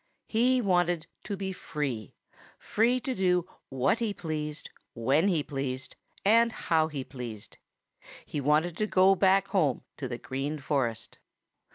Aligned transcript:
He 0.27 0.61
wanted 0.61 1.05
to 1.25 1.37
be 1.37 1.53
free 1.53 2.15
free 2.57 2.99
to 3.01 3.13
do 3.13 3.47
what 3.69 3.99
he 3.99 4.15
pleased 4.15 4.71
when 4.95 5.27
he 5.27 5.43
pleased 5.43 5.95
and 6.25 6.51
how 6.51 6.87
he 6.87 7.03
pleased. 7.03 7.57
He 8.25 8.41
wanted 8.41 8.75
to 8.77 8.87
go 8.87 9.13
back 9.13 9.49
home 9.49 9.83
to 9.97 10.07
the 10.07 10.17
Green 10.17 10.57
Forest. 10.57 11.19